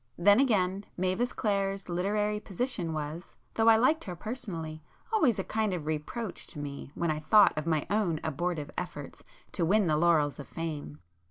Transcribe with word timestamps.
Then 0.17 0.39
again, 0.39 0.85
Mavis 0.97 1.31
Clare's 1.31 1.87
literary 1.87 2.39
position 2.39 2.91
was, 2.91 3.35
though 3.53 3.67
I 3.67 3.75
liked 3.75 4.05
her 4.05 4.15
personally, 4.15 4.81
always 5.13 5.37
a 5.37 5.43
kind 5.43 5.75
of 5.75 5.85
reproach 5.85 6.47
to 6.47 6.57
me 6.57 6.89
when 6.95 7.11
I 7.11 7.19
thought 7.19 7.55
of 7.55 7.67
my 7.67 7.85
own 7.87 8.19
abortive 8.23 8.71
efforts 8.79 9.23
to 9.51 9.63
win 9.63 9.85
the 9.85 9.97
laurels 9.97 10.39
of 10.39 10.47
fame. 10.47 10.97